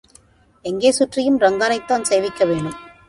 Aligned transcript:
எங்கே 0.65 0.91
சுற்றியும் 0.91 1.39
ரங்கனைத்தான் 1.39 2.01
சேவிக்க 2.01 2.45
வேணும். 2.45 2.79